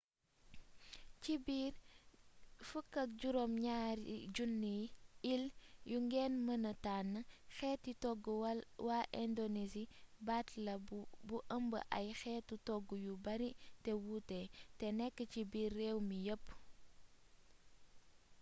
[1.21, 1.73] ci biir
[2.69, 3.49] 17
[4.35, 4.85] 000
[5.33, 5.47] ile
[5.91, 7.13] yu ngeen mëna tànn
[7.55, 8.33] xeeti toggu
[8.87, 9.83] waa indonesi
[10.27, 10.75] baat la
[11.27, 13.49] bu ëmb ay xeetu togg yu bari
[13.83, 14.39] te wuute
[14.79, 16.45] te nekk ci biir réew mi yépp